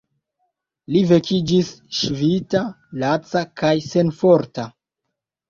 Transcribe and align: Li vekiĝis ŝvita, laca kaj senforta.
Li 0.95 1.03
vekiĝis 1.11 1.69
ŝvita, 1.99 2.63
laca 3.05 3.45
kaj 3.63 3.75
senforta. 3.93 4.69